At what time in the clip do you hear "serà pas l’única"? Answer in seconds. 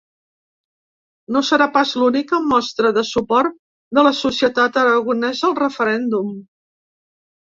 1.49-2.39